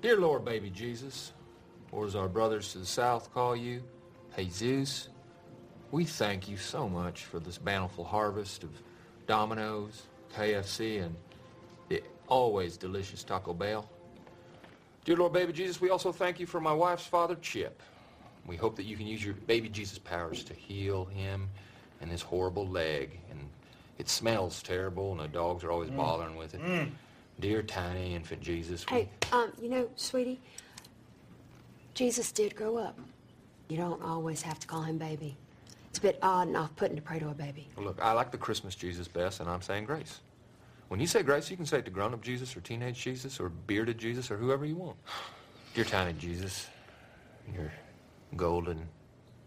[0.00, 1.32] Dear Lord, baby Jesus,
[1.90, 3.82] or as our brothers to the south call you,
[4.36, 5.08] Jesus,
[5.90, 8.70] we thank you so much for this bountiful harvest of
[9.26, 10.04] Domino's,
[10.36, 11.16] KFC, and
[11.88, 13.90] the always delicious Taco Bell.
[15.04, 17.82] Dear Lord, baby Jesus, we also thank you for my wife's father, Chip.
[18.46, 21.48] We hope that you can use your baby Jesus powers to heal him
[22.00, 23.18] and his horrible leg.
[23.32, 23.48] And
[23.98, 25.96] it smells terrible, and the dogs are always mm.
[25.96, 26.60] bothering with it.
[26.62, 26.92] Mm.
[27.40, 28.96] Dear tiny infant Jesus, we...
[28.96, 30.40] Hey, um, you know, sweetie,
[31.94, 32.98] Jesus did grow up.
[33.68, 35.36] You don't always have to call him baby.
[35.90, 37.68] It's a bit odd and off-putting to pray to a baby.
[37.76, 40.20] Well, look, I like the Christmas Jesus best, and I'm saying grace.
[40.88, 43.50] When you say grace, you can say it to grown-up Jesus or teenage Jesus or
[43.50, 44.96] bearded Jesus or whoever you want.
[45.74, 46.66] Dear tiny Jesus,
[47.54, 47.70] your
[48.36, 48.88] golden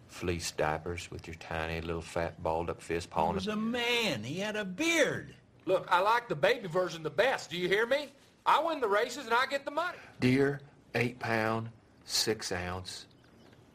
[0.07, 3.39] fleece diapers with your tiny little fat balled-up fist pawing.
[3.39, 4.23] He pawing was a man.
[4.23, 5.33] He had a beard.
[5.65, 7.49] Look, I like the baby version the best.
[7.49, 8.09] Do you hear me?
[8.45, 9.97] I win the races and I get the money.
[10.19, 10.61] Dear
[10.95, 11.69] eight pound,
[12.05, 13.05] six ounce,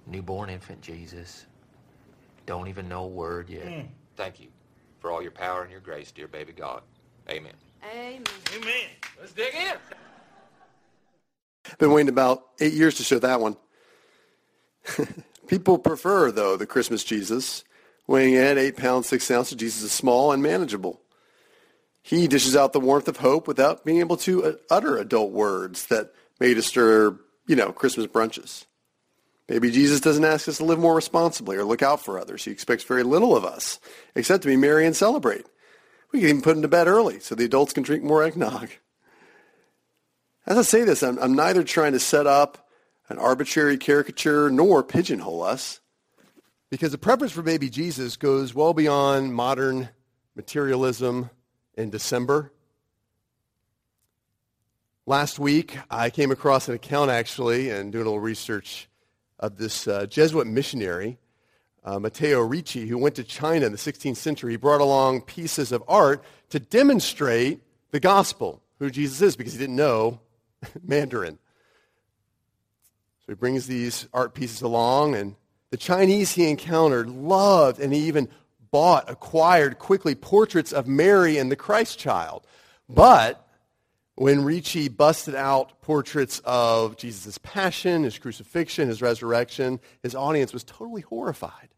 [0.07, 1.47] newborn infant Jesus,
[2.45, 3.67] don't even know a word yet.
[3.67, 3.87] Mm.
[4.17, 4.49] Thank you
[4.99, 6.83] for all your power and your grace, dear baby God.
[7.31, 7.53] Amen.
[7.93, 8.23] Amen.
[8.57, 8.89] Amen.
[9.21, 9.77] Let's dig in.
[11.79, 13.57] Been waiting about eight years to show that one.
[15.47, 17.65] People prefer, though, the Christmas Jesus.
[18.07, 21.01] Weighing in, eight pounds, six ounces, Jesus is small and manageable.
[22.07, 25.87] He dishes out the warmth of hope without being able to uh, utter adult words
[25.87, 27.19] that may disturb,
[27.49, 28.65] you know, Christmas brunches.
[29.49, 32.45] Maybe Jesus doesn't ask us to live more responsibly or look out for others.
[32.45, 33.81] He expects very little of us,
[34.15, 35.47] except to be merry and celebrate.
[36.13, 38.71] We can even put him to bed early so the adults can drink more eggnog.
[40.47, 42.69] As I say this, I'm, I'm neither trying to set up
[43.09, 45.81] an arbitrary caricature nor pigeonhole us.
[46.71, 49.89] Because the preference for baby Jesus goes well beyond modern
[50.37, 51.31] materialism
[51.77, 52.53] in December.
[55.05, 58.89] Last week, I came across an account actually and doing a little research
[59.39, 61.19] of this uh, Jesuit missionary,
[61.85, 64.55] uh, Matteo Ricci, who went to China in the 16th century.
[64.55, 67.61] He brought along pieces of art to demonstrate
[67.93, 70.21] the gospel, who Jesus is, because he didn't know
[70.83, 71.39] Mandarin.
[73.21, 75.37] So he brings these art pieces along, and
[75.71, 78.29] the Chinese he encountered loved, and he even
[78.77, 82.47] bought, acquired quickly portraits of Mary and the Christ child.
[82.91, 83.49] But
[84.17, 90.63] when Ricci busted out portraits of Jesus' passion, his crucifixion, his resurrection, his audience was
[90.63, 91.71] totally horrified.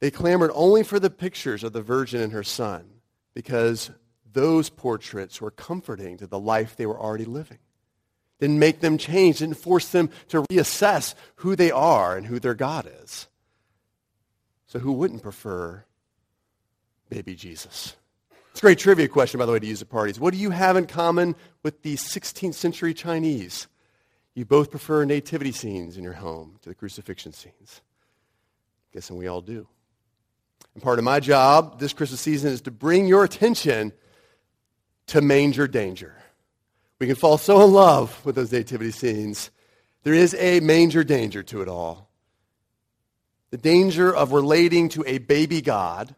[0.00, 2.90] They clamored only for the pictures of the Virgin and her son
[3.32, 3.92] because
[4.32, 7.58] those portraits were comforting to the life they were already living.
[8.40, 12.54] Didn't make them change, didn't force them to reassess who they are and who their
[12.54, 13.28] God is.
[14.68, 15.84] So who wouldn't prefer
[17.08, 17.96] baby Jesus?
[18.50, 20.20] It's a great trivia question, by the way, to use at parties.
[20.20, 23.66] What do you have in common with the 16th century Chinese?
[24.34, 27.80] You both prefer nativity scenes in your home to the crucifixion scenes.
[27.80, 29.66] I'm Guessing we all do.
[30.74, 33.92] And part of my job this Christmas season is to bring your attention
[35.06, 36.14] to manger danger.
[36.98, 39.50] We can fall so in love with those nativity scenes.
[40.02, 42.07] There is a manger danger to it all.
[43.50, 46.14] The danger of relating to a baby God,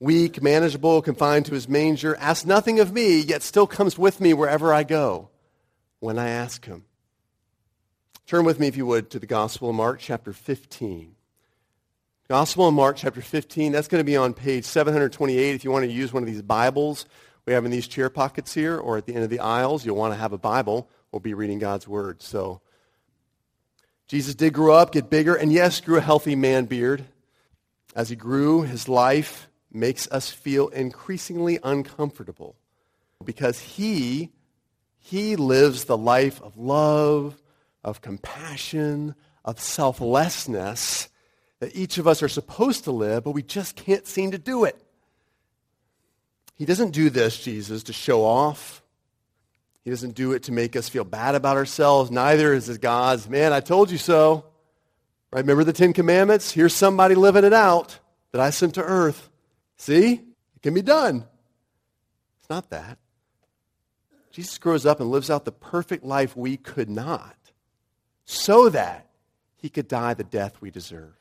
[0.00, 4.34] weak, manageable, confined to his manger, asks nothing of me, yet still comes with me
[4.34, 5.28] wherever I go
[6.00, 6.84] when I ask him.
[8.26, 11.14] Turn with me, if you would, to the Gospel of Mark, chapter 15.
[12.28, 13.72] Gospel of Mark, chapter 15.
[13.72, 16.42] That's going to be on page 728 if you want to use one of these
[16.42, 17.06] Bibles
[17.46, 19.84] we have in these chair pockets here or at the end of the aisles.
[19.84, 20.88] You'll want to have a Bible.
[21.10, 22.22] We'll be reading God's Word.
[22.22, 22.60] So,
[24.08, 27.04] Jesus did grow up, get bigger, and yes, grew a healthy man beard.
[27.94, 32.56] As he grew, his life makes us feel increasingly uncomfortable
[33.24, 34.30] because he,
[34.98, 37.40] he lives the life of love,
[37.84, 39.14] of compassion,
[39.44, 41.08] of selflessness
[41.60, 44.64] that each of us are supposed to live, but we just can't seem to do
[44.64, 44.76] it.
[46.56, 48.81] He doesn't do this, Jesus, to show off.
[49.84, 52.10] He doesn't do it to make us feel bad about ourselves.
[52.10, 54.44] Neither is it God's, man, I told you so.
[55.32, 55.40] Right?
[55.40, 56.52] Remember the Ten Commandments?
[56.52, 57.98] Here's somebody living it out
[58.32, 59.30] that I sent to earth.
[59.76, 60.12] See?
[60.12, 61.24] It can be done.
[62.40, 62.98] It's not that.
[64.30, 67.36] Jesus grows up and lives out the perfect life we could not
[68.24, 69.08] so that
[69.56, 71.14] he could die the death we deserve.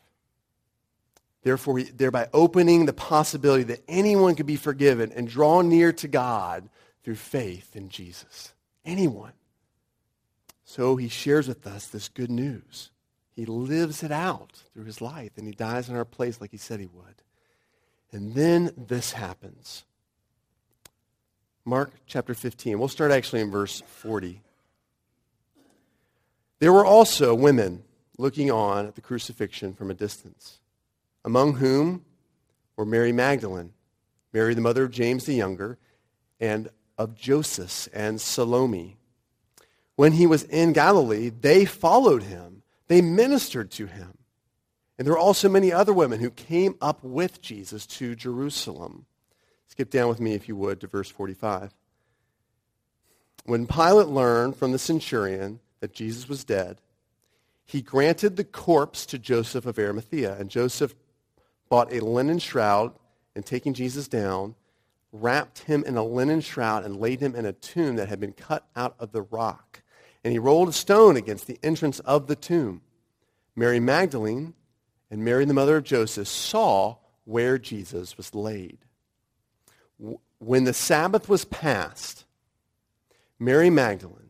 [1.43, 6.69] Therefore, thereby opening the possibility that anyone could be forgiven and draw near to God
[7.03, 8.53] through faith in Jesus.
[8.85, 9.33] Anyone.
[10.63, 12.91] So he shares with us this good news.
[13.35, 16.57] He lives it out through his life, and he dies in our place like he
[16.57, 17.23] said he would.
[18.11, 19.85] And then this happens.
[21.63, 22.77] Mark chapter 15.
[22.79, 24.41] We'll start actually in verse 40.
[26.59, 27.83] There were also women
[28.17, 30.59] looking on at the crucifixion from a distance,
[31.23, 32.05] among whom
[32.75, 33.73] were Mary Magdalene,
[34.33, 35.77] Mary the mother of James the younger,
[36.39, 38.97] and of Joseph and Salome.
[39.95, 42.63] When he was in Galilee, they followed him.
[42.87, 44.17] They ministered to him.
[44.97, 49.05] And there were also many other women who came up with Jesus to Jerusalem.
[49.67, 51.73] Skip down with me, if you would, to verse 45.
[53.45, 56.81] When Pilate learned from the centurion that Jesus was dead,
[57.65, 60.37] he granted the corpse to Joseph of Arimathea.
[60.37, 60.93] And Joseph
[61.69, 62.93] bought a linen shroud
[63.35, 64.55] and taking Jesus down,
[65.11, 68.33] wrapped him in a linen shroud and laid him in a tomb that had been
[68.33, 69.81] cut out of the rock.
[70.23, 72.81] And he rolled a stone against the entrance of the tomb.
[73.55, 74.53] Mary Magdalene
[75.09, 78.79] and Mary, the mother of Joseph, saw where Jesus was laid.
[80.39, 82.25] When the Sabbath was past,
[83.37, 84.21] Mary Magdalene,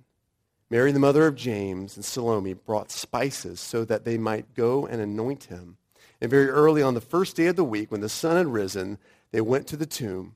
[0.71, 5.01] Mary, the mother of James, and Salome brought spices so that they might go and
[5.01, 5.75] anoint him.
[6.21, 8.97] And very early on the first day of the week, when the sun had risen,
[9.31, 10.35] they went to the tomb.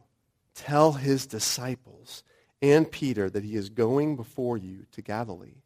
[0.53, 2.23] tell his disciples
[2.61, 5.61] and Peter that he is going before you to Galilee.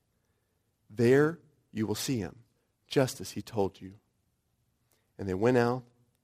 [0.89, 1.39] There
[1.73, 2.37] you will see him,
[2.87, 3.93] just as he told you.
[5.17, 5.83] And they went out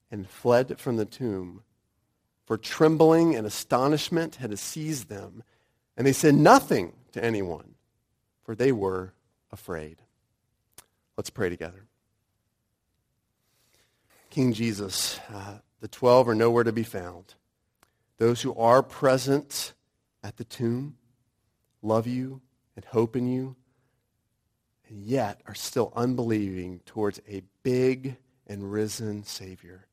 [0.10, 1.63] and fled from the tomb,
[2.46, 5.44] for trembling and astonishment had seized them.
[5.98, 7.75] And they said nothing to anyone,
[8.44, 9.14] for they were
[9.52, 9.98] afraid.
[11.18, 11.86] Let's pray together.
[14.30, 17.36] King Jesus, uh, the 12 are nowhere to be found.
[18.21, 19.73] Those who are present
[20.23, 20.95] at the tomb
[21.81, 22.41] love you
[22.75, 23.56] and hope in you,
[24.88, 29.88] and yet are still unbelieving towards a big and risen Savior.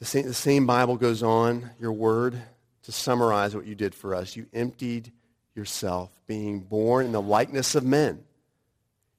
[0.00, 2.42] The same, the same Bible goes on, your word,
[2.82, 4.34] to summarize what you did for us.
[4.34, 5.12] You emptied
[5.54, 8.24] yourself, being born in the likeness of men.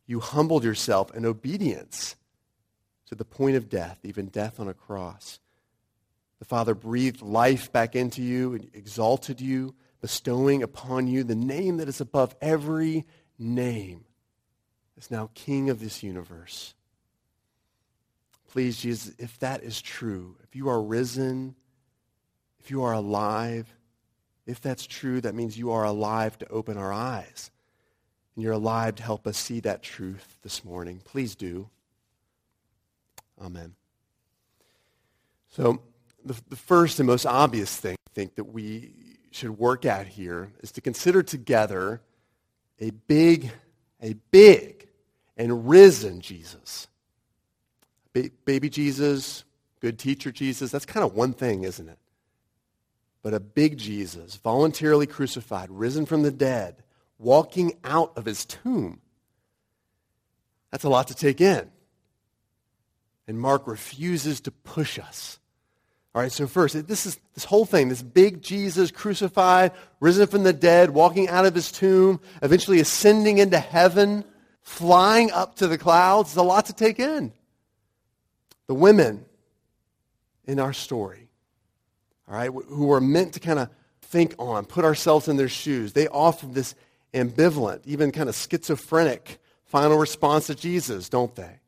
[0.05, 2.17] You humbled yourself in obedience
[3.05, 5.39] to the point of death, even death on a cross.
[6.39, 11.77] The Father breathed life back into you and exalted you, bestowing upon you the name
[11.77, 13.05] that is above every
[13.39, 14.05] name,
[14.97, 16.73] is now King of this universe.
[18.49, 21.55] Please, Jesus, if that is true, if you are risen,
[22.59, 23.67] if you are alive,
[24.45, 27.51] if that's true, that means you are alive to open our eyes.
[28.35, 31.01] And you're alive to help us see that truth this morning.
[31.03, 31.69] Please do.
[33.41, 33.75] Amen.
[35.49, 35.81] So,
[36.27, 38.93] the, the first and most obvious thing I think that we
[39.31, 42.01] should work at here is to consider together
[42.79, 43.51] a big,
[44.01, 44.87] a big
[45.35, 46.87] and risen Jesus.
[48.13, 49.43] Ba- baby Jesus,
[49.79, 51.99] good teacher Jesus, that's kind of one thing, isn't it?
[53.21, 56.83] But a big Jesus, voluntarily crucified, risen from the dead,
[57.19, 59.01] walking out of his tomb.
[60.71, 61.69] That's a lot to take in.
[63.27, 65.39] And Mark refuses to push us.
[66.17, 70.41] All right, so first, this is this whole thing, this big Jesus crucified, risen from
[70.41, 74.25] the dead, walking out of his tomb, eventually ascending into heaven,
[74.63, 77.31] flying up to the clouds, is a lot to take in.
[78.65, 79.25] The women
[80.47, 81.29] in our story,
[82.27, 83.69] all right, who are meant to kind of
[84.01, 86.73] think on, put ourselves in their shoes, they offer this
[87.13, 91.59] ambivalent, even kind of schizophrenic final response to Jesus, don't they?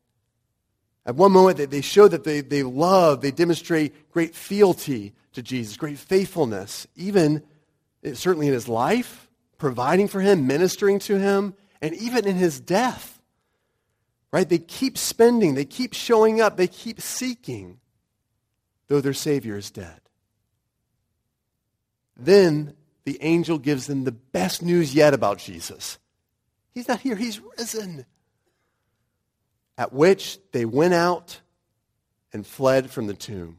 [1.06, 5.42] At one moment, they, they show that they, they love, they demonstrate great fealty to
[5.42, 7.42] Jesus, great faithfulness, even
[8.04, 9.28] eh, certainly in his life,
[9.58, 13.20] providing for him, ministering to him, and even in his death.
[14.32, 14.48] Right?
[14.48, 17.80] They keep spending, they keep showing up, they keep seeking,
[18.88, 20.00] though their Savior is dead.
[22.16, 25.98] Then the angel gives them the best news yet about Jesus.
[26.72, 28.04] He's not here, he's risen.
[29.80, 31.40] At which they went out
[32.34, 33.56] and fled from the tomb,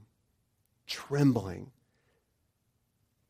[0.86, 1.72] trembling.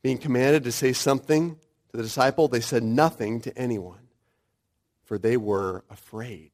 [0.04, 1.56] Being commanded to say something
[1.92, 4.10] to the disciple, they said nothing to anyone,
[5.06, 6.52] for they were afraid.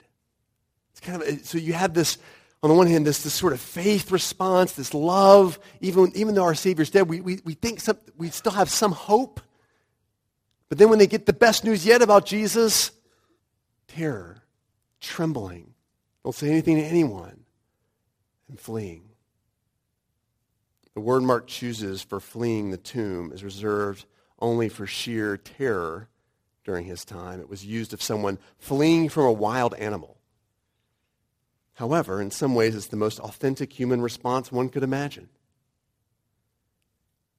[0.92, 2.20] It's kind of, so you have this,
[2.62, 5.58] on the one hand, this, this sort of faith response, this love.
[5.82, 8.92] Even, even though our Savior's dead, we, we, we think some, we still have some
[8.92, 9.42] hope.
[10.70, 12.92] But then when they get the best news yet about Jesus,
[13.88, 14.44] terror,
[15.02, 15.74] trembling,
[16.28, 17.46] Don't say anything to anyone.
[18.50, 19.04] And fleeing.
[20.94, 24.06] The word Mark chooses for fleeing the tomb is reserved
[24.38, 26.10] only for sheer terror
[26.66, 27.40] during his time.
[27.40, 30.18] It was used of someone fleeing from a wild animal.
[31.76, 35.30] However, in some ways, it's the most authentic human response one could imagine.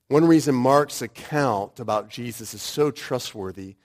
[0.06, 3.76] One reason Mark's account about Jesus is so trustworthy,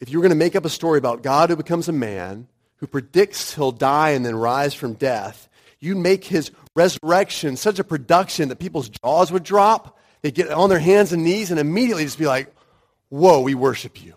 [0.00, 2.48] if you were going to make up a story about God who becomes a man,
[2.82, 5.48] who predicts he'll die and then rise from death,
[5.78, 10.00] you'd make his resurrection such a production that people's jaws would drop.
[10.20, 12.52] They'd get on their hands and knees and immediately just be like,
[13.08, 14.16] whoa, we worship you.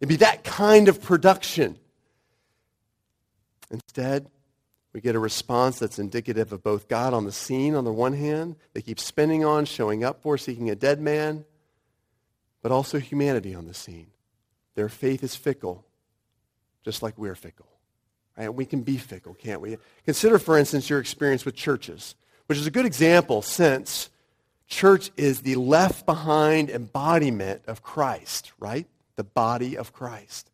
[0.00, 1.78] It'd be that kind of production.
[3.70, 4.26] Instead,
[4.92, 8.14] we get a response that's indicative of both God on the scene on the one
[8.14, 11.44] hand, they keep spinning on, showing up for, seeking a dead man,
[12.62, 14.08] but also humanity on the scene.
[14.74, 15.84] Their faith is fickle,
[16.84, 17.68] just like we're fickle.
[18.36, 18.52] Right?
[18.52, 19.78] We can be fickle, can't we?
[20.04, 22.14] Consider, for instance, your experience with churches,
[22.46, 24.10] which is a good example since
[24.68, 28.86] church is the left behind embodiment of Christ, right?
[29.16, 30.50] The body of Christ.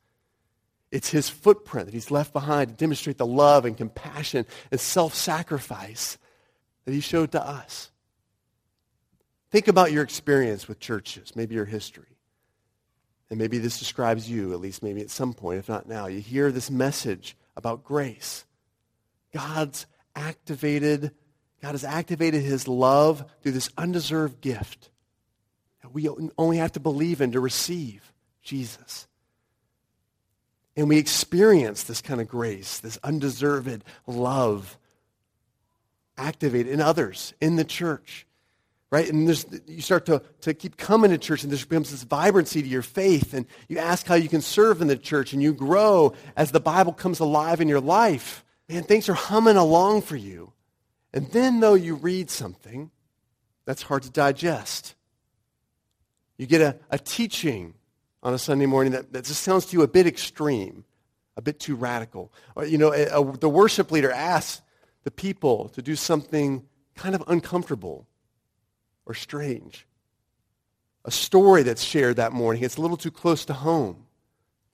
[0.90, 5.14] It's his footprint that he's left behind to demonstrate the love and compassion and self
[5.14, 6.18] sacrifice
[6.84, 7.90] that he showed to us.
[9.50, 12.04] Think about your experience with churches, maybe your history.
[13.30, 16.06] And maybe this describes you, at least maybe at some point, if not now.
[16.06, 18.44] You hear this message about grace.
[19.32, 21.12] God's activated,
[21.60, 24.90] God has activated his love through this undeserved gift
[25.82, 29.06] that we only have to believe in to receive Jesus.
[30.76, 34.78] And we experience this kind of grace, this undeserved love
[36.16, 38.26] activated in others, in the church.
[38.92, 39.08] Right?
[39.08, 39.26] And
[39.66, 42.82] you start to, to keep coming to church, and there becomes this vibrancy to your
[42.82, 46.52] faith, and you ask how you can serve in the church, and you grow as
[46.52, 48.44] the Bible comes alive in your life.
[48.68, 50.52] And things are humming along for you.
[51.14, 52.90] And then, though, you read something
[53.64, 54.94] that's hard to digest.
[56.36, 57.72] You get a, a teaching
[58.22, 60.84] on a Sunday morning that, that just sounds to you a bit extreme,
[61.38, 62.30] a bit too radical.
[62.56, 64.60] Or, you know, a, a, the worship leader asks
[65.04, 68.06] the people to do something kind of uncomfortable
[69.06, 69.86] or strange.
[71.04, 74.06] A story that's shared that morning, it's a little too close to home.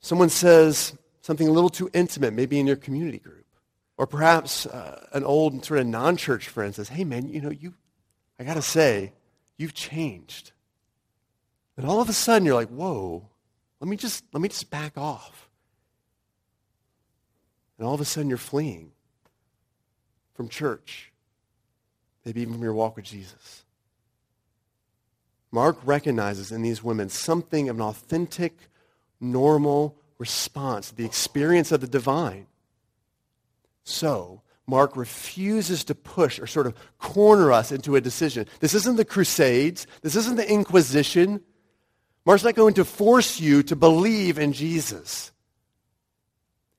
[0.01, 3.47] Someone says something a little too intimate, maybe in your community group.
[3.97, 7.75] Or perhaps uh, an old sort of non-church friend says, hey man, you know, you,
[8.39, 9.13] I got to say,
[9.57, 10.53] you've changed.
[11.77, 13.29] And all of a sudden you're like, whoa,
[13.81, 15.49] let me just, let me just back off.
[17.79, 18.93] And all of a sudden you're fleeing
[20.35, 21.13] from church,
[22.25, 23.65] maybe even from your walk with Jesus.
[25.51, 28.55] Mark recognizes in these women something of an authentic,
[29.21, 32.47] normal response, the experience of the divine.
[33.85, 38.47] So, Mark refuses to push or sort of corner us into a decision.
[38.61, 39.87] This isn't the Crusades.
[40.03, 41.41] This isn't the Inquisition.
[42.27, 45.33] Mark's not going to force you to believe in Jesus.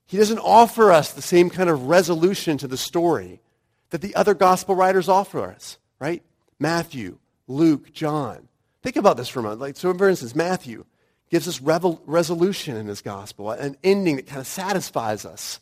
[0.05, 3.41] He doesn't offer us the same kind of resolution to the story
[3.89, 6.21] that the other gospel writers offer us, right?
[6.59, 8.49] Matthew, Luke, John.
[8.81, 9.62] Think about this for a moment.
[9.62, 10.86] Like, so, for instance, Matthew
[11.29, 15.59] gives us revel- resolution in his gospel, an ending that kind of satisfies us.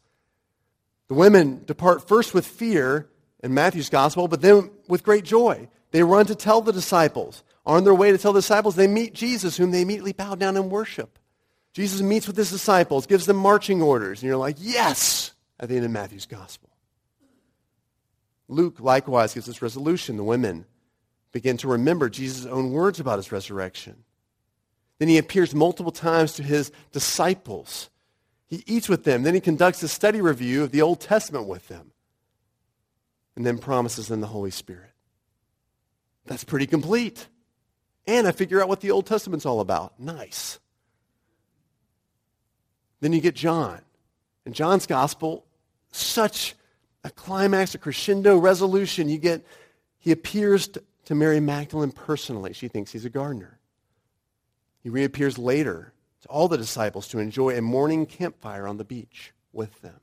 [1.07, 3.09] The women depart first with fear
[3.43, 5.69] in Matthew's gospel, but then with great joy.
[5.91, 7.43] They run to tell the disciples.
[7.65, 10.55] On their way to tell the disciples, they meet Jesus, whom they immediately bow down
[10.55, 11.17] and worship.
[11.73, 15.75] Jesus meets with his disciples, gives them marching orders, and you're like, yes, at the
[15.75, 16.69] end of Matthew's gospel.
[18.47, 20.17] Luke likewise gives us resolution.
[20.17, 20.65] The women
[21.31, 24.03] begin to remember Jesus' own words about his resurrection.
[24.99, 27.89] Then he appears multiple times to his disciples.
[28.47, 29.23] He eats with them.
[29.23, 31.91] Then he conducts a study review of the Old Testament with them.
[33.35, 34.89] And then promises them the Holy Spirit.
[36.25, 37.27] That's pretty complete.
[38.07, 39.99] And I figure out what the Old Testament's all about.
[39.99, 40.59] Nice.
[42.99, 43.81] Then you get John.
[44.45, 45.45] And John's gospel,
[45.91, 46.55] such
[47.03, 49.09] a climax, a crescendo resolution.
[49.09, 49.45] You get,
[49.99, 52.51] he appears to, to Mary Magdalene personally.
[52.51, 53.59] She thinks he's a gardener.
[54.83, 59.31] He reappears later to all the disciples to enjoy a morning campfire on the beach
[59.53, 60.01] with them.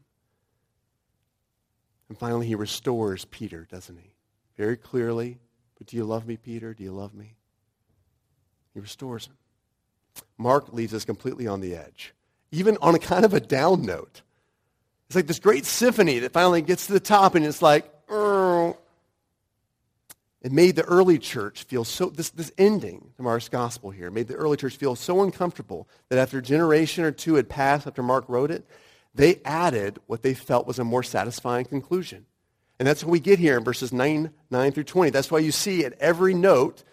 [2.08, 4.14] And finally, he restores Peter, doesn't he?
[4.56, 5.40] Very clearly.
[5.76, 6.72] But do you love me, Peter?
[6.72, 7.36] Do you love me?
[8.72, 9.36] He restores him.
[10.38, 12.14] Mark leaves us completely on the edge,
[12.50, 14.22] even on a kind of a down note.
[15.08, 17.90] It's like this great symphony that finally gets to the top, and it's like.
[20.44, 24.28] It made the early church feel so, this, this ending to Mark's gospel here made
[24.28, 28.02] the early church feel so uncomfortable that after a generation or two had passed after
[28.02, 28.66] Mark wrote it,
[29.14, 32.26] They added what they felt was a more satisfying conclusion.
[32.78, 35.10] And that's what we get here in verses 9, 9 through 20.
[35.10, 36.84] That's why you see at every note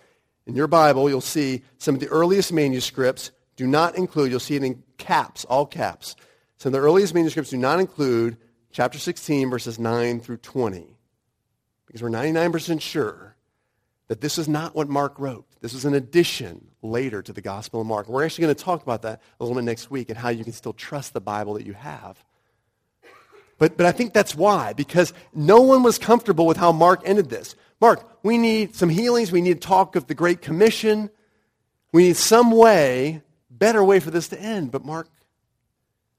[0.46, 4.56] in your Bible, you'll see some of the earliest manuscripts do not include, you'll see
[4.56, 6.16] it in caps, all caps.
[6.58, 8.38] Some of the earliest manuscripts do not include
[8.72, 10.96] chapter 16, verses 9 through 20.
[11.86, 13.36] Because we're 99% sure
[14.12, 15.46] that this is not what Mark wrote.
[15.62, 18.10] This is an addition later to the Gospel of Mark.
[18.10, 20.44] We're actually going to talk about that a little bit next week and how you
[20.44, 22.22] can still trust the Bible that you have.
[23.58, 27.30] But, but I think that's why, because no one was comfortable with how Mark ended
[27.30, 27.56] this.
[27.80, 29.32] Mark, we need some healings.
[29.32, 31.10] We need to talk of the Great Commission.
[31.94, 34.72] We need some way, better way for this to end.
[34.72, 35.08] But Mark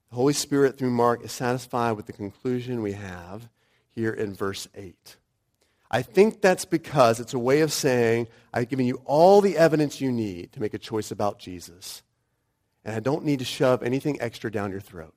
[0.08, 3.50] the Holy Spirit, through Mark, is satisfied with the conclusion we have
[3.94, 5.16] here in verse 8.
[5.94, 10.00] I think that's because it's a way of saying, I've given you all the evidence
[10.00, 12.02] you need to make a choice about Jesus.
[12.82, 15.14] And I don't need to shove anything extra down your throat.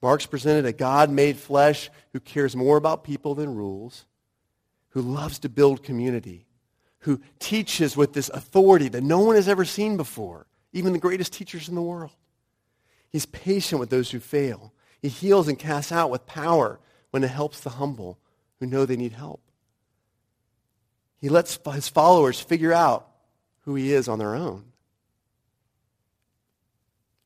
[0.00, 4.06] Mark's presented a God made flesh who cares more about people than rules,
[4.90, 6.46] who loves to build community,
[7.00, 11.32] who teaches with this authority that no one has ever seen before, even the greatest
[11.32, 12.12] teachers in the world.
[13.10, 14.72] He's patient with those who fail.
[15.02, 16.78] He heals and casts out with power
[17.10, 18.18] when it helps the humble
[18.60, 19.40] who know they need help.
[21.20, 23.08] He lets his followers figure out
[23.62, 24.64] who he is on their own.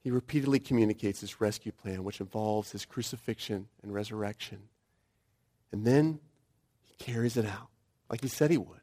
[0.03, 4.59] He repeatedly communicates his rescue plan, which involves his crucifixion and resurrection.
[5.71, 6.19] And then
[6.83, 7.69] he carries it out,
[8.11, 8.81] like he said he would.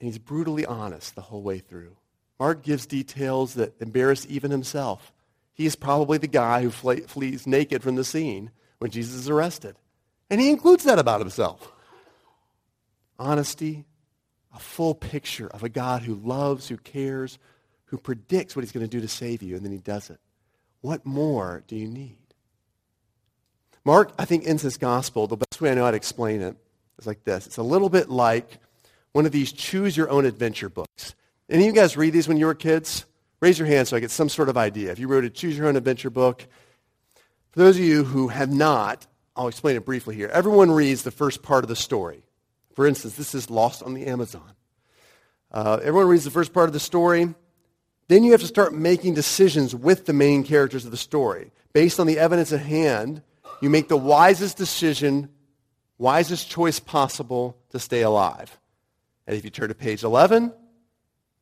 [0.00, 1.96] And he's brutally honest the whole way through.
[2.40, 5.12] Mark gives details that embarrass even himself.
[5.54, 9.76] He is probably the guy who flees naked from the scene when Jesus is arrested.
[10.30, 11.72] And he includes that about himself.
[13.18, 13.84] Honesty,
[14.54, 17.38] a full picture of a God who loves, who cares,
[17.86, 20.18] who predicts what he's going to do to save you, and then he does it.
[20.80, 22.18] What more do you need?
[23.84, 25.26] Mark, I think, ends this gospel.
[25.26, 26.56] The best way I know how to explain it
[26.98, 27.46] is like this.
[27.46, 28.58] It's a little bit like
[29.12, 31.14] one of these choose your own adventure books.
[31.48, 33.06] Any of you guys read these when you were kids?
[33.40, 34.92] Raise your hand so I get some sort of idea.
[34.92, 36.44] If you wrote a choose your own adventure book,
[37.52, 40.28] for those of you who have not, I'll explain it briefly here.
[40.28, 42.24] Everyone reads the first part of the story.
[42.78, 44.52] For instance, this is Lost on the Amazon.
[45.50, 47.34] Uh, everyone reads the first part of the story.
[48.06, 51.50] Then you have to start making decisions with the main characters of the story.
[51.72, 53.20] Based on the evidence at hand,
[53.60, 55.28] you make the wisest decision,
[55.98, 58.56] wisest choice possible to stay alive.
[59.26, 60.52] And if you turn to page 11,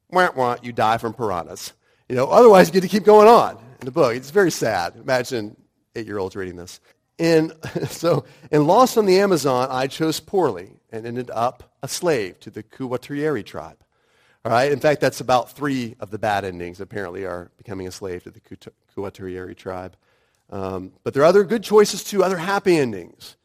[0.09, 1.75] wah, wah, you die from piranhas.
[2.09, 4.17] You know, otherwise you get to keep going on in the book.
[4.17, 4.95] It's very sad.
[4.97, 5.55] Imagine
[5.97, 6.81] eight-year-olds reading this.
[7.19, 7.53] And
[7.89, 12.51] so in Lost on the Amazon, I chose poorly and ended up a slave to
[12.51, 13.79] the Kuwaturieri tribe.
[14.45, 14.71] All right?
[14.71, 18.31] In fact, that's about three of the bad endings, apparently, are becoming a slave to
[18.31, 18.41] the
[18.97, 19.97] Kuwaturieri tribe.
[20.51, 23.37] Um, but there are other good choices too, other happy endings.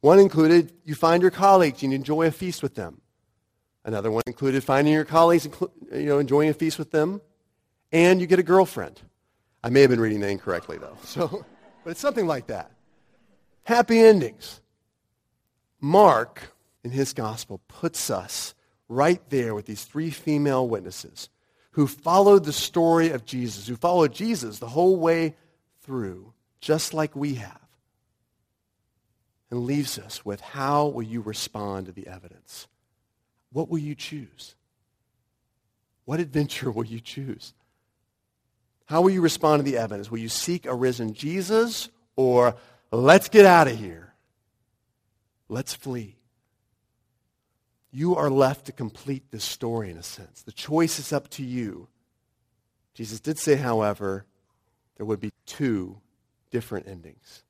[0.00, 3.00] One included you find your colleagues and you enjoy a feast with them.
[3.84, 5.48] Another one included finding your colleagues,
[5.92, 7.20] you know, enjoying a feast with them,
[7.92, 9.00] and you get a girlfriend.
[9.62, 10.96] I may have been reading that incorrectly, though.
[11.04, 11.44] So,
[11.84, 12.70] but it's something like that.
[13.64, 14.60] Happy endings.
[15.80, 16.52] Mark,
[16.88, 18.54] in his gospel, puts us
[18.88, 21.28] right there with these three female witnesses
[21.72, 25.36] who followed the story of Jesus, who followed Jesus the whole way
[25.82, 27.60] through, just like we have,
[29.50, 32.66] and leaves us with how will you respond to the evidence?
[33.52, 34.54] What will you choose?
[36.06, 37.52] What adventure will you choose?
[38.86, 40.10] How will you respond to the evidence?
[40.10, 42.56] Will you seek a risen Jesus or
[42.90, 44.14] let's get out of here?
[45.50, 46.17] Let's flee.
[47.90, 50.42] You are left to complete this story in a sense.
[50.42, 51.88] The choice is up to you.
[52.94, 54.26] Jesus did say, however,
[54.96, 56.00] there would be two
[56.50, 57.42] different endings.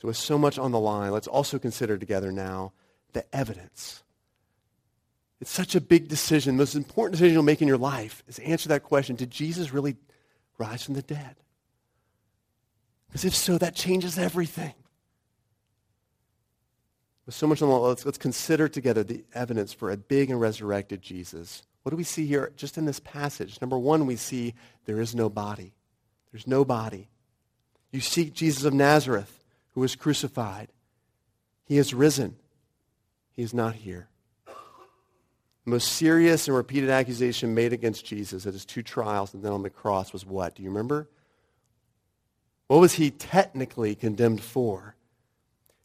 [0.00, 2.72] So, with so much on the line, let's also consider together now
[3.12, 4.02] the evidence.
[5.40, 6.56] It's such a big decision.
[6.56, 9.72] The most important decision you'll make in your life is answer that question Did Jesus
[9.72, 9.96] really
[10.58, 11.36] rise from the dead?
[13.08, 14.74] Because if so, that changes everything.
[17.30, 20.40] With so much on the let's, let's consider together the evidence for a big and
[20.40, 21.62] resurrected Jesus.
[21.84, 23.60] What do we see here just in this passage?
[23.60, 25.72] Number one, we see there is no body.
[26.32, 27.08] There's no body.
[27.92, 30.72] You seek Jesus of Nazareth, who was crucified.
[31.66, 32.34] He is risen.
[33.30, 34.08] He is not here.
[34.46, 39.52] The most serious and repeated accusation made against Jesus at his two trials and then
[39.52, 40.56] on the cross was what?
[40.56, 41.08] Do you remember?
[42.66, 44.96] What was he technically condemned for?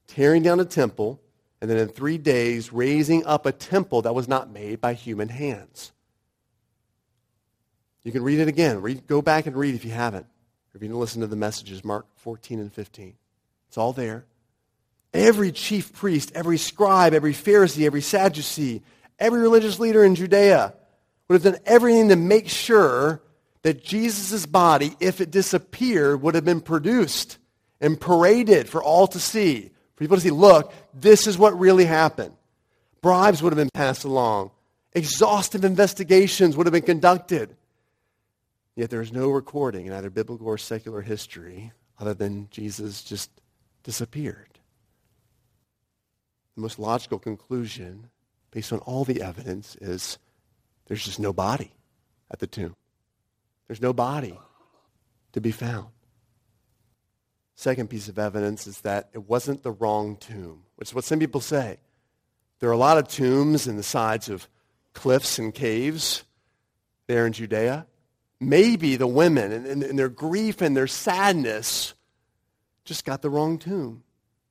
[0.08, 1.22] Tearing down a temple
[1.66, 5.30] and then in three days raising up a temple that was not made by human
[5.30, 5.92] hands.
[8.04, 8.84] You can read it again.
[8.84, 10.28] Read, go back and read if you haven't.
[10.76, 13.16] If you didn't listen to the messages, Mark 14 and 15.
[13.68, 14.26] It's all there.
[15.12, 18.84] Every chief priest, every scribe, every Pharisee, every Sadducee,
[19.18, 20.72] every religious leader in Judea
[21.28, 23.24] would have done everything to make sure
[23.64, 27.40] that Jesus' body, if it disappeared, would have been produced
[27.82, 29.72] and paraded for all to see.
[29.96, 32.34] For people to see, look, this is what really happened.
[33.02, 34.52] Bribes would have been passed along.
[34.94, 37.56] Exhaustive investigations would have been conducted.
[38.76, 43.30] Yet there is no recording in either biblical or secular history other than Jesus just
[43.84, 44.60] disappeared.
[46.56, 48.10] The most logical conclusion,
[48.52, 50.18] based on all the evidence, is
[50.88, 51.72] there's just no body
[52.32, 52.76] at the tomb.
[53.68, 54.38] There's no body
[55.34, 55.88] to be found.
[57.56, 61.20] Second piece of evidence is that it wasn't the wrong tomb, which is what some
[61.20, 61.78] people say.
[62.60, 64.48] There are a lot of tombs in the sides of
[64.94, 66.24] cliffs and caves
[67.08, 67.88] there in Judea.
[68.42, 71.94] Maybe the women, and, in, their grief and their sadness,
[72.84, 74.04] just got the wrong tomb.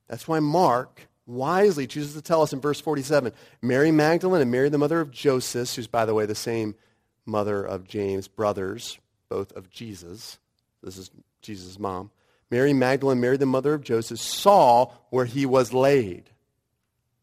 [0.07, 4.69] That's why Mark wisely chooses to tell us in verse 47 Mary Magdalene and Mary,
[4.69, 6.75] the mother of Joseph, who's, by the way, the same
[7.25, 10.39] mother of James, brothers, both of Jesus.
[10.81, 12.11] This is Jesus' mom.
[12.51, 16.29] Mary Magdalene, Mary, the mother of Joseph, saw where he was laid.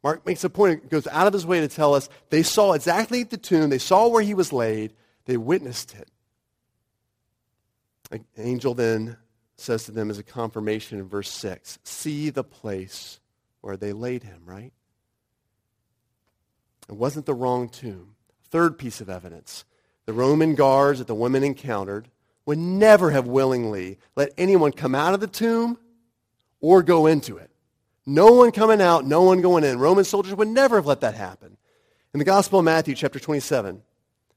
[0.03, 3.23] Mark makes a point, goes out of his way to tell us they saw exactly
[3.23, 4.93] the tomb, they saw where he was laid,
[5.27, 6.09] they witnessed it.
[8.11, 9.17] An angel then
[9.57, 13.21] says to them as a confirmation in verse 6 See the place
[13.61, 14.73] where they laid him, right?
[16.89, 18.17] It wasn't the wrong tomb.
[18.51, 19.65] Third piece of evidence
[20.05, 22.09] the Roman guards that the women encountered
[22.47, 25.79] would never have willingly let anyone come out of the tomb
[26.61, 27.51] or go into it.
[28.05, 29.79] No one coming out, no one going in.
[29.79, 31.57] Roman soldiers would never have let that happen.
[32.13, 33.83] In the Gospel of Matthew, chapter 27,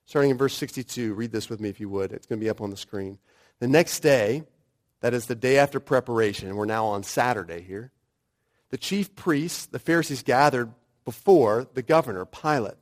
[0.05, 2.11] starting in verse 62, read this with me if you would.
[2.11, 3.17] It's going to be up on the screen.
[3.59, 4.43] The next day,
[5.01, 7.91] that is the day after preparation, we're now on Saturday here,
[8.69, 10.71] the chief priests, the Pharisees, gathered
[11.05, 12.77] before the governor, Pilate,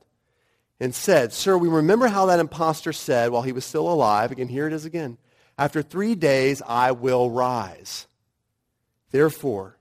[0.80, 4.48] and said, Sir, we remember how that impostor said while he was still alive, again,
[4.48, 5.18] here it is again,
[5.56, 8.06] after three days I will rise.
[9.10, 9.76] Therefore,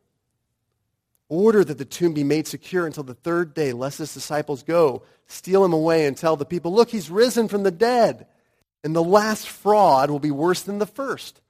[1.28, 5.02] order that the tomb be made secure until the third day, lest his disciples go,
[5.28, 8.28] steal him away, and tell the people, Look, he's risen from the dead.
[8.84, 11.42] And the last fraud will be worse than the first.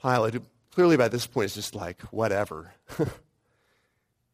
[0.00, 0.40] Pilate, who
[0.74, 2.72] clearly by this point is just like, whatever,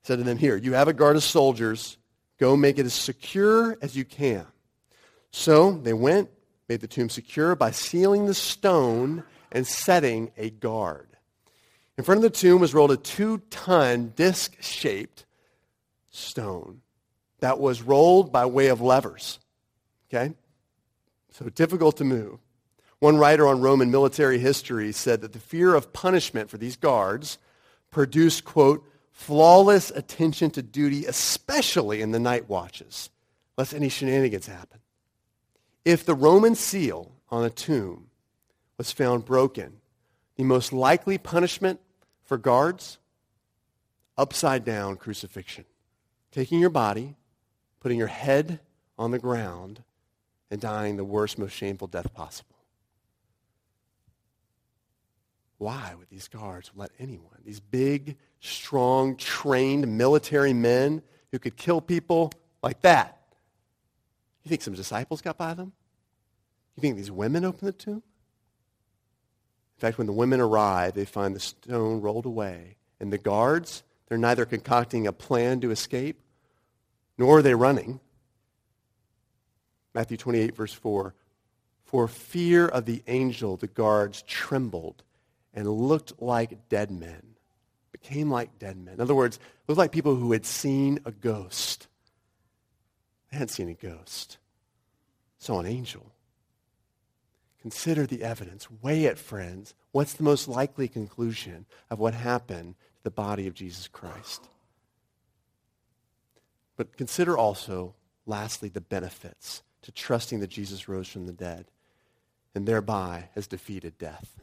[0.03, 1.99] said to them, Here, you have a guard of soldiers.
[2.39, 4.47] Go make it as secure as you can.
[5.31, 6.31] So they went,
[6.69, 11.09] made the tomb secure by sealing the stone and setting a guard.
[11.97, 15.27] In front of the tomb was rolled a two ton disc shaped
[16.11, 16.81] stone
[17.41, 19.39] that was rolled by way of levers.
[20.09, 20.35] Okay?
[21.39, 22.41] so difficult to move.
[22.99, 27.39] One writer on Roman military history said that the fear of punishment for these guards
[27.93, 28.85] produced, quote,
[29.19, 33.11] flawless attention to duty, especially in the night watches,
[33.57, 34.79] lest any shenanigans happen.
[35.85, 38.11] If the Roman seal on a tomb
[38.79, 39.81] was found broken,
[40.37, 41.81] the most likely punishment
[42.25, 42.99] for guards,
[44.17, 45.65] upside down crucifixion.
[46.31, 47.17] Taking your body,
[47.81, 48.61] putting your head
[48.97, 49.83] on the ground,
[50.49, 52.55] and dying the worst, most shameful death possible.
[55.59, 61.81] Why would these guards let anyone, these big, strong, trained military men who could kill
[61.81, 63.19] people like that?
[64.45, 65.73] You think some disciples got by them?
[66.77, 67.95] You think these women opened the tomb?
[67.95, 72.77] In fact, when the women arrive, they find the stone rolled away.
[73.01, 76.21] And the guards, they're neither concocting a plan to escape,
[77.17, 78.01] nor are they running.
[79.93, 81.15] Matthew 28, verse 4.
[81.83, 85.03] For fear of the angel, the guards trembled
[85.59, 87.21] and looked like dead men,
[87.91, 88.95] became like dead men.
[88.95, 91.89] In other words, looked like people who had seen a ghost.
[93.29, 94.39] They hadn't seen a ghost,
[95.39, 96.13] saw an angel.
[97.61, 98.69] Consider the evidence.
[98.71, 99.75] Weigh it, friends.
[99.91, 104.49] What's the most likely conclusion of what happened to the body of Jesus Christ?
[106.77, 111.67] But consider also, lastly, the benefits to trusting that Jesus rose from the dead
[112.55, 114.39] and thereby has defeated death.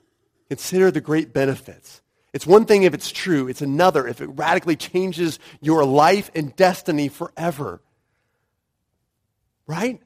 [0.50, 2.02] Consider the great benefits.
[2.34, 6.56] It's one thing if it's true, it's another if it radically changes your life and
[6.56, 7.82] destiny forever.
[9.68, 10.02] Right?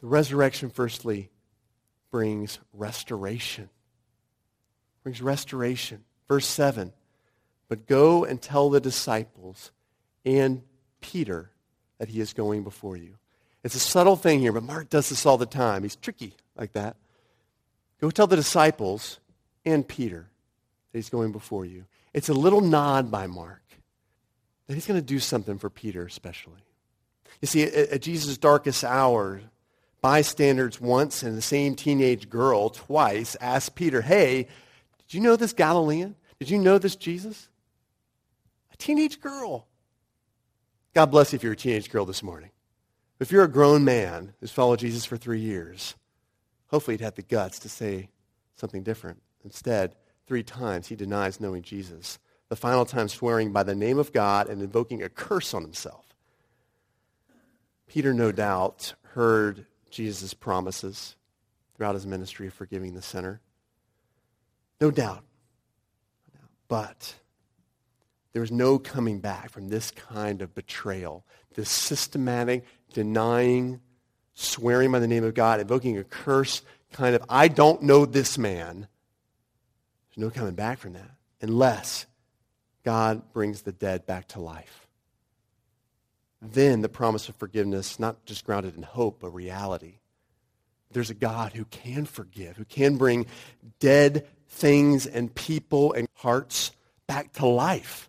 [0.00, 1.30] The resurrection, firstly,
[2.10, 3.68] brings restoration.
[5.02, 6.04] Brings restoration.
[6.28, 6.92] Verse 7
[7.68, 9.72] But go and tell the disciples
[10.24, 10.62] and
[11.00, 11.50] Peter
[11.98, 13.16] that he is going before you.
[13.62, 15.82] It's a subtle thing here, but Mark does this all the time.
[15.82, 16.96] He's tricky like that.
[18.00, 19.20] Go tell the disciples
[19.64, 20.26] and Peter
[20.92, 21.84] that he's going before you.
[22.14, 23.62] It's a little nod by Mark
[24.66, 26.62] that he's going to do something for Peter especially.
[27.40, 29.40] You see, at, Jesus' darkest hour,
[30.00, 34.48] bystanders once and the same teenage girl twice asked Peter, hey,
[35.06, 36.16] did you know this Galilean?
[36.38, 37.48] Did you know this Jesus?
[38.72, 39.66] A teenage girl.
[40.94, 42.50] God bless you if you're a teenage girl this morning.
[43.20, 45.94] If you're a grown man who's followed Jesus for three years,
[46.70, 48.08] hopefully he'd have the guts to say
[48.56, 49.20] something different.
[49.44, 49.94] Instead,
[50.26, 54.48] three times he denies knowing Jesus, the final time swearing by the name of God
[54.48, 56.06] and invoking a curse on himself.
[57.88, 61.16] Peter, no doubt, heard Jesus' promises
[61.74, 63.40] throughout his ministry of forgiving the sinner.
[64.80, 65.24] No doubt.
[66.68, 67.16] But
[68.32, 73.80] there was no coming back from this kind of betrayal, this systematic denying,
[74.34, 76.62] swearing by the name of God, invoking a curse,
[76.92, 78.88] kind of, I don't know this man.
[80.08, 82.06] There's no coming back from that unless
[82.84, 84.88] God brings the dead back to life.
[86.42, 89.98] Then the promise of forgiveness, not just grounded in hope, but reality.
[90.90, 93.26] There's a God who can forgive, who can bring
[93.78, 96.72] dead things and people and hearts
[97.06, 98.08] back to life.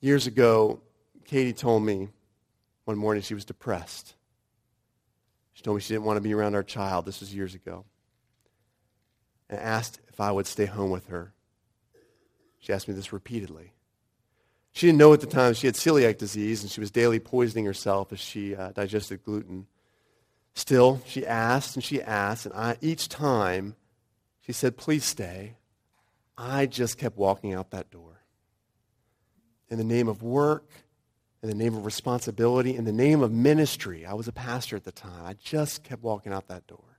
[0.00, 0.80] Years ago,
[1.24, 2.08] Katie told me
[2.84, 4.15] one morning she was depressed.
[5.56, 7.06] She told me she didn't want to be around our child.
[7.06, 7.86] This was years ago.
[9.48, 11.32] And asked if I would stay home with her.
[12.58, 13.72] She asked me this repeatedly.
[14.72, 17.64] She didn't know at the time she had celiac disease and she was daily poisoning
[17.64, 19.66] herself as she uh, digested gluten.
[20.52, 23.76] Still, she asked and she asked, and I, each time
[24.42, 25.54] she said, Please stay.
[26.36, 28.20] I just kept walking out that door.
[29.70, 30.68] In the name of work,
[31.42, 34.84] in the name of responsibility, in the name of ministry, I was a pastor at
[34.84, 35.24] the time.
[35.24, 36.98] I just kept walking out that door.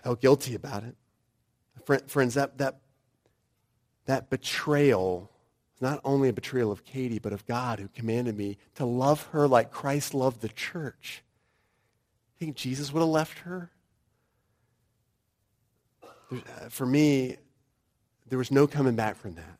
[0.00, 0.96] I felt guilty about it.
[2.08, 2.80] Friends, that, that
[4.06, 5.30] that betrayal
[5.76, 9.28] is not only a betrayal of Katie, but of God who commanded me to love
[9.32, 11.22] her like Christ loved the church.
[12.38, 13.70] You think Jesus would have left her?
[16.02, 17.36] Uh, for me,
[18.28, 19.58] there was no coming back from that.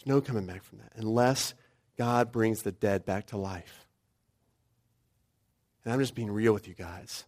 [0.00, 1.54] There's no coming back from that unless
[1.98, 3.86] God brings the dead back to life.
[5.84, 7.24] And I'm just being real with you guys.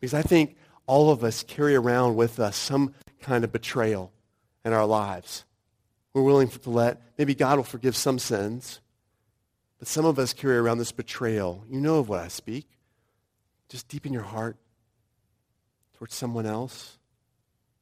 [0.00, 4.12] Because I think all of us carry around with us some kind of betrayal
[4.64, 5.44] in our lives.
[6.12, 8.80] We're willing to let, maybe God will forgive some sins,
[9.78, 11.64] but some of us carry around this betrayal.
[11.68, 12.66] You know of what I speak.
[13.68, 14.56] Just deep in your heart
[15.96, 16.98] towards someone else,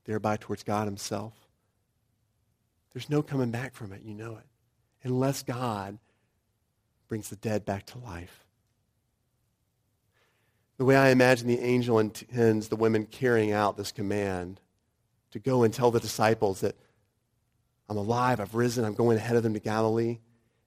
[0.04, 1.32] thereby towards God himself.
[2.92, 4.02] There's no coming back from it.
[4.04, 4.46] You know it.
[5.02, 5.98] Unless God
[7.08, 8.44] brings the dead back to life.
[10.78, 14.60] The way I imagine the angel intends the women carrying out this command
[15.32, 16.76] to go and tell the disciples that
[17.88, 20.20] I'm alive, I've risen, I'm going ahead of them to Galilee,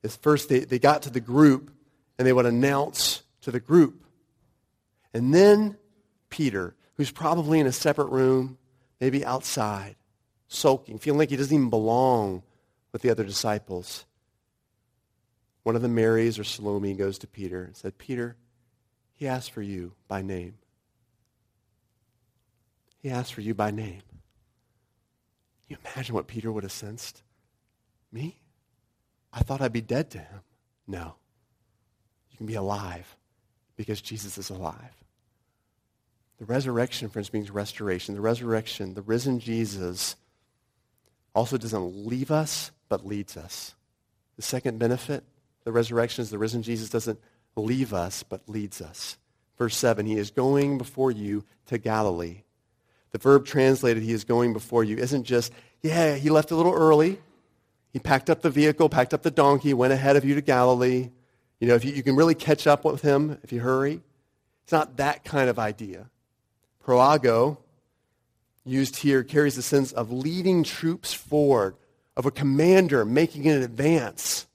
[0.03, 1.71] is first they, they got to the group
[2.17, 4.05] and they would announce to the group.
[5.13, 5.77] And then
[6.29, 8.57] Peter, who's probably in a separate room,
[8.99, 9.95] maybe outside,
[10.53, 12.43] sulking, feeling like he doesn't even belong
[12.91, 14.05] with the other disciples.
[15.63, 18.35] One of the Marys or Salome, goes to Peter and said, Peter,
[19.13, 20.55] he asked for you by name.
[23.01, 24.01] He asked for you by name.
[25.67, 27.23] Can you imagine what Peter would have sensed?
[28.11, 28.37] Me?
[29.31, 30.41] I thought I'd be dead to him.
[30.87, 31.15] No.
[32.29, 33.15] You can be alive
[33.75, 35.03] because Jesus is alive.
[36.39, 38.15] The resurrection, friends, means restoration.
[38.15, 40.15] The resurrection, the risen Jesus,
[41.33, 43.75] also doesn't leave us, but leads us.
[44.35, 45.23] The second benefit,
[45.63, 47.19] the resurrection is the risen Jesus doesn't
[47.55, 49.17] leave us, but leads us.
[49.57, 52.43] Verse 7, he is going before you to Galilee.
[53.11, 56.73] The verb translated, he is going before you, isn't just, yeah, he left a little
[56.73, 57.19] early.
[57.91, 61.11] He packed up the vehicle, packed up the donkey, went ahead of you to Galilee.
[61.59, 64.01] You know, if you, you can really catch up with him if you hurry.
[64.63, 66.09] It's not that kind of idea.
[66.83, 67.57] Proago,
[68.65, 71.75] used here, carries the sense of leading troops forward,
[72.15, 74.47] of a commander making an advance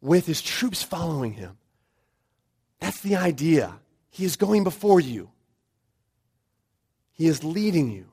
[0.00, 1.56] with his troops following him.
[2.80, 3.74] That's the idea.
[4.10, 5.30] He is going before you.
[7.12, 8.06] He is leading you.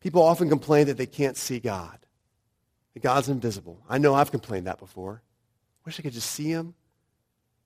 [0.00, 1.98] People often complain that they can't see God,
[2.94, 3.80] that God's invisible.
[3.88, 5.22] I know I've complained that before.
[5.84, 6.74] Wish I could just see him.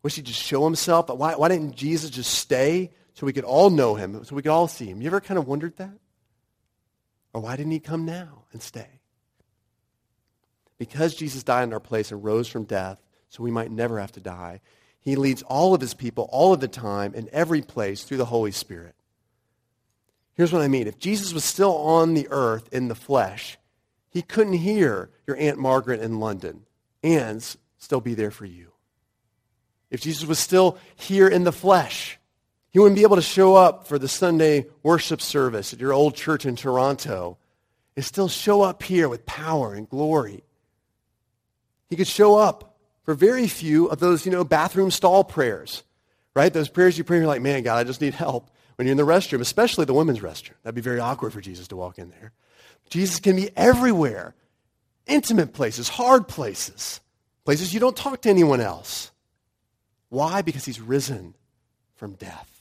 [0.02, 1.06] Wish he'd just show himself.
[1.06, 4.42] But why, why didn't Jesus just stay so we could all know him, so we
[4.42, 5.00] could all see him?
[5.00, 5.98] You ever kind of wondered that?
[7.36, 9.02] Or why didn't he come now and stay?
[10.78, 14.12] Because Jesus died in our place and rose from death, so we might never have
[14.12, 14.62] to die.
[15.00, 18.24] He leads all of his people all of the time in every place through the
[18.24, 18.94] Holy Spirit.
[20.32, 20.86] Here's what I mean.
[20.86, 23.58] If Jesus was still on the earth in the flesh,
[24.08, 26.64] he couldn't hear your Aunt Margaret in London
[27.02, 27.42] and
[27.76, 28.72] still be there for you.
[29.90, 32.18] If Jesus was still here in the flesh,
[32.76, 36.14] he wouldn't be able to show up for the Sunday worship service at your old
[36.14, 37.38] church in Toronto
[37.96, 40.44] and still show up here with power and glory.
[41.88, 45.84] He could show up for very few of those, you know, bathroom stall prayers,
[46.34, 46.52] right?
[46.52, 48.98] Those prayers you pray, you're like, man, God, I just need help when you're in
[48.98, 50.52] the restroom, especially the women's restroom.
[50.62, 52.32] That'd be very awkward for Jesus to walk in there.
[52.90, 54.34] Jesus can be everywhere
[55.06, 57.00] intimate places, hard places,
[57.46, 59.12] places you don't talk to anyone else.
[60.10, 60.42] Why?
[60.42, 61.32] Because he's risen
[61.94, 62.52] from death.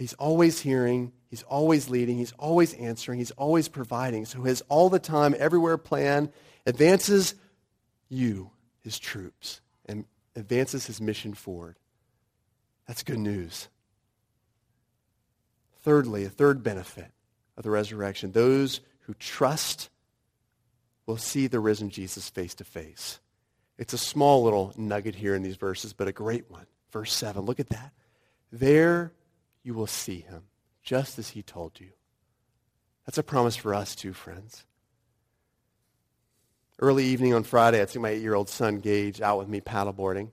[0.00, 4.24] He's always hearing, he's always leading, he's always answering, he's always providing.
[4.24, 6.32] So his all the time, everywhere plan
[6.64, 7.34] advances
[8.08, 11.76] you, his troops, and advances his mission forward.
[12.86, 13.68] That's good news.
[15.82, 17.12] Thirdly, a third benefit
[17.58, 19.90] of the resurrection those who trust
[21.04, 23.20] will see the risen Jesus face to face.
[23.76, 26.64] It's a small little nugget here in these verses, but a great one.
[26.90, 27.92] Verse 7, look at that.
[28.50, 29.12] There
[29.62, 30.44] you will see him,
[30.82, 31.90] just as he told you.
[33.06, 34.64] That's a promise for us too, friends.
[36.78, 40.30] Early evening on Friday, I took my eight-year-old son, Gage, out with me paddleboarding.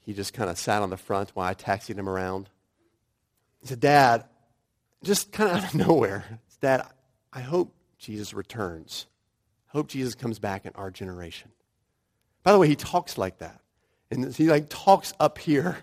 [0.00, 2.48] He just kind of sat on the front while I taxied him around.
[3.60, 4.24] He said, Dad,
[5.04, 6.86] just kind of out of nowhere, Dad,
[7.32, 9.06] I hope Jesus returns.
[9.68, 11.50] I hope Jesus comes back in our generation.
[12.42, 13.60] By the way, he talks like that.
[14.10, 15.78] And he like talks up here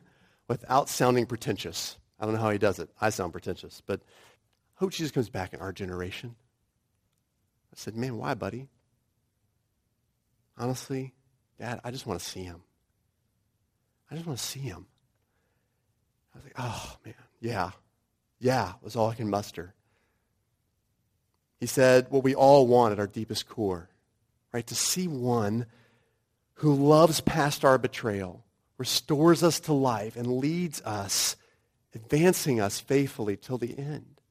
[0.47, 1.97] without sounding pretentious.
[2.19, 2.89] I don't know how he does it.
[2.99, 6.35] I sound pretentious, but I hope Jesus comes back in our generation.
[7.71, 8.69] I said, man, why, buddy?
[10.57, 11.13] Honestly,
[11.59, 12.61] Dad, I just want to see him.
[14.09, 14.85] I just want to see him.
[16.33, 17.71] I was like, oh, man, yeah,
[18.39, 19.73] yeah, was all I can muster.
[21.59, 23.89] He said what we all want at our deepest core,
[24.53, 24.65] right?
[24.67, 25.65] To see one
[26.55, 28.43] who loves past our betrayal,
[28.77, 31.35] restores us to life, and leads us,
[31.97, 34.21] advancing us faithfully till the end.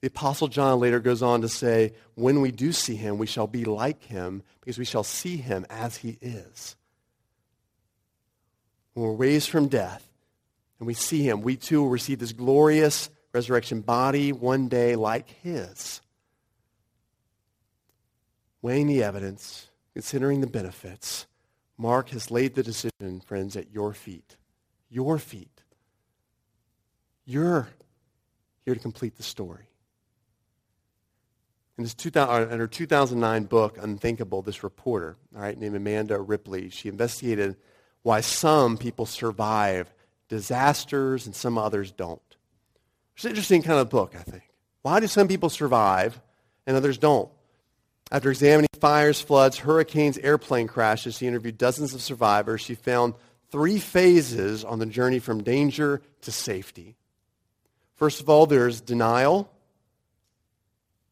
[0.00, 3.46] The Apostle John later goes on to say, when we do see him, we shall
[3.46, 6.76] be like him because we shall see him as he is.
[8.94, 10.06] When we're raised from death
[10.78, 15.28] and we see him, we too will receive this glorious resurrection body one day like
[15.42, 16.00] his.
[18.60, 21.26] Weighing the evidence, considering the benefits,
[21.78, 24.36] Mark has laid the decision, friends, at your feet.
[24.88, 25.62] Your feet.
[27.24, 27.68] You're
[28.64, 29.68] here to complete the story.
[31.78, 36.20] In, this 2000, uh, in her 2009 book, Unthinkable, this reporter, all right, named Amanda
[36.20, 37.56] Ripley, she investigated
[38.02, 39.92] why some people survive
[40.28, 42.20] disasters and some others don't.
[43.14, 44.44] It's an interesting kind of book, I think.
[44.82, 46.20] Why do some people survive
[46.66, 47.30] and others don't?
[48.10, 52.60] After examining fires, floods, hurricanes, airplane crashes, she interviewed dozens of survivors.
[52.60, 53.14] She found
[53.50, 56.96] three phases on the journey from danger to safety.
[57.94, 59.50] First of all, there's denial.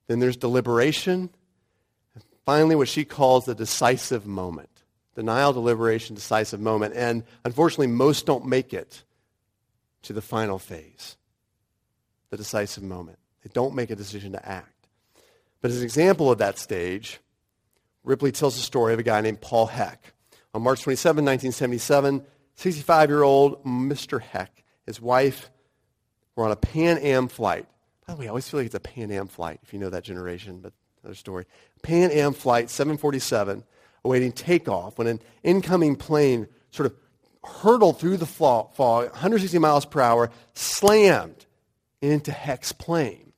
[0.07, 1.31] Then there's deliberation.
[2.15, 4.69] And finally, what she calls the decisive moment.
[5.15, 6.95] Denial, deliberation, decisive moment.
[6.95, 9.05] And unfortunately, most don't make it
[10.03, 11.17] to the final phase
[12.31, 13.19] the decisive moment.
[13.43, 14.89] They don't make a decision to act.
[15.61, 17.21] But as an example of that stage,
[18.05, 20.15] Ripley tells the story of a guy named Paul Heck.
[20.55, 22.25] On March 27, 1977,
[22.57, 24.21] 65-year-old Mr.
[24.21, 25.51] Heck, his wife,
[26.37, 27.67] were on a Pan Am flight.
[28.07, 29.91] By the way, I always feel like it's a Pan Am flight, if you know
[29.91, 31.47] that generation, but another story.
[31.83, 33.65] Pan Am flight 747,
[34.05, 36.95] awaiting takeoff, when an incoming plane sort of
[37.43, 41.47] hurtled through the fog, 160 miles per hour, slammed
[42.01, 43.33] into Heck's plane.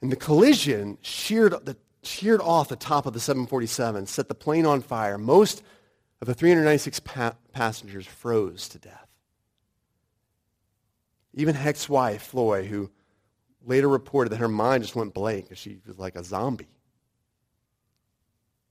[0.00, 4.66] And the collision sheared, the, sheared off the top of the 747, set the plane
[4.66, 5.18] on fire.
[5.18, 5.62] Most
[6.20, 9.07] of the 396 pa- passengers froze to death.
[11.34, 12.90] Even Heck's wife, Floy, who
[13.64, 16.68] later reported that her mind just went blank because she was like a zombie,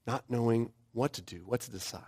[0.06, 2.02] not knowing what to do, what to decide.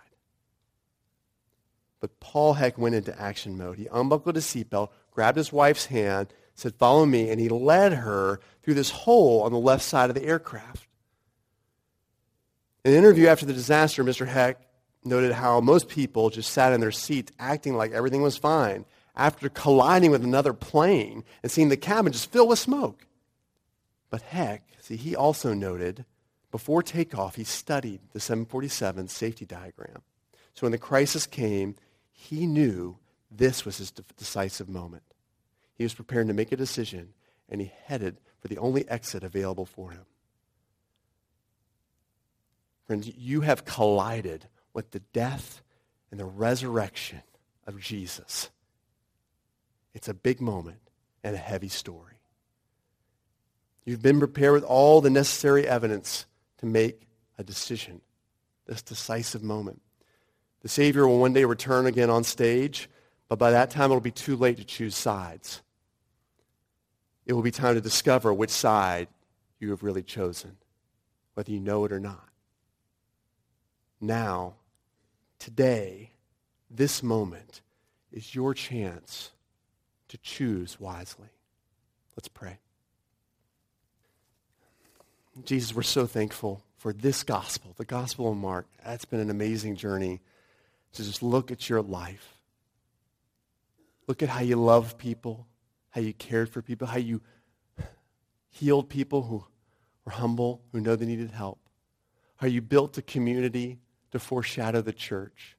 [1.99, 3.77] But Paul Heck went into action mode.
[3.77, 8.39] He unbuckled his seatbelt, grabbed his wife's hand, said, Follow me, and he led her
[8.63, 10.87] through this hole on the left side of the aircraft.
[12.83, 14.27] In an interview after the disaster, Mr.
[14.27, 14.57] Heck
[15.03, 18.85] noted how most people just sat in their seats acting like everything was fine
[19.15, 23.05] after colliding with another plane and seeing the cabin just fill with smoke.
[24.09, 26.05] But Heck, see, he also noted
[26.51, 30.01] before takeoff, he studied the 747 safety diagram.
[30.53, 31.75] So when the crisis came,
[32.11, 32.97] he knew
[33.31, 35.03] this was his decisive moment.
[35.75, 37.13] He was preparing to make a decision,
[37.47, 40.05] and he headed for the only exit available for him.
[42.85, 45.61] Friends, you have collided with the death
[46.11, 47.21] and the resurrection
[47.65, 48.49] of Jesus.
[49.93, 50.79] It's a big moment
[51.23, 52.15] and a heavy story.
[53.85, 56.25] You've been prepared with all the necessary evidence
[56.59, 58.01] to make a decision,
[58.67, 59.81] this decisive moment.
[60.61, 62.89] The Savior will one day return again on stage,
[63.27, 65.61] but by that time it'll be too late to choose sides.
[67.25, 69.07] It will be time to discover which side
[69.59, 70.57] you have really chosen,
[71.33, 72.29] whether you know it or not.
[73.99, 74.55] Now,
[75.39, 76.11] today,
[76.69, 77.61] this moment
[78.11, 79.31] is your chance
[80.11, 81.29] to choose wisely.
[82.17, 82.59] Let's pray.
[85.45, 88.67] Jesus, we're so thankful for this gospel, the gospel of Mark.
[88.85, 90.19] That's been an amazing journey
[90.93, 92.35] to just look at your life.
[94.05, 95.47] Look at how you love people,
[95.91, 97.21] how you cared for people, how you
[98.49, 99.45] healed people who
[100.03, 101.59] were humble, who know they needed help,
[102.35, 103.79] how you built a community
[104.11, 105.55] to foreshadow the church,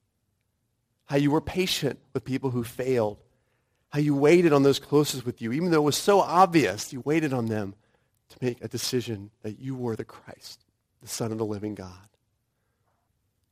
[1.06, 3.16] how you were patient with people who failed,
[3.92, 7.02] how you waited on those closest with you, even though it was so obvious, you
[7.02, 7.74] waited on them
[8.30, 10.64] to make a decision that you were the Christ,
[11.02, 12.08] the Son of the living God.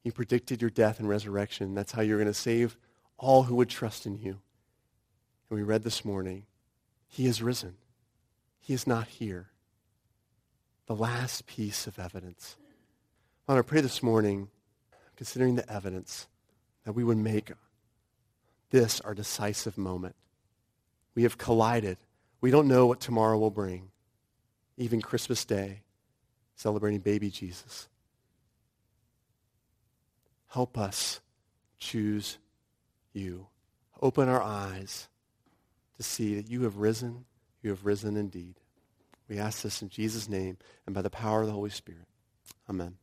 [0.02, 1.74] You predicted your death and resurrection.
[1.74, 2.78] That's how you're going to save
[3.18, 4.40] all who would trust in you.
[5.50, 6.46] And we read this morning,
[7.06, 7.74] he is risen.
[8.60, 9.48] He is not here.
[10.86, 12.56] The last piece of evidence.
[13.46, 14.48] Father, I pray this morning,
[15.16, 16.28] considering the evidence,
[16.84, 17.52] that we would make
[18.70, 20.16] this our decisive moment.
[21.14, 21.98] We have collided.
[22.40, 23.90] We don't know what tomorrow will bring
[24.76, 25.82] even Christmas Day,
[26.56, 27.88] celebrating baby Jesus.
[30.48, 31.20] Help us
[31.78, 32.38] choose
[33.12, 33.46] you.
[34.00, 35.08] Open our eyes
[35.98, 37.26] to see that you have risen.
[37.62, 38.54] You have risen indeed.
[39.28, 40.56] We ask this in Jesus' name
[40.86, 42.08] and by the power of the Holy Spirit.
[42.68, 42.96] Amen.